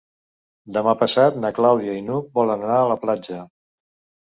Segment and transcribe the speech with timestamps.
[0.77, 3.41] Demà passat na Clàudia i n'Hug volen anar a la platja.